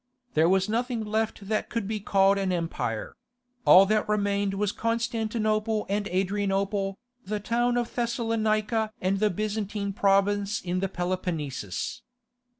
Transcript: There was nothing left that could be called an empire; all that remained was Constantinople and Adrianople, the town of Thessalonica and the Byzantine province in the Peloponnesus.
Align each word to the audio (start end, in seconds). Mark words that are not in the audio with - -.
There 0.33 0.49
was 0.49 0.67
nothing 0.67 1.03
left 1.05 1.47
that 1.47 1.69
could 1.69 1.87
be 1.87 1.99
called 1.99 2.39
an 2.39 2.51
empire; 2.51 3.13
all 3.65 3.85
that 3.85 4.09
remained 4.09 4.55
was 4.55 4.71
Constantinople 4.71 5.85
and 5.89 6.07
Adrianople, 6.07 6.97
the 7.23 7.39
town 7.39 7.77
of 7.77 7.93
Thessalonica 7.93 8.91
and 8.99 9.19
the 9.19 9.29
Byzantine 9.29 9.93
province 9.93 10.59
in 10.59 10.79
the 10.79 10.89
Peloponnesus. 10.89 12.01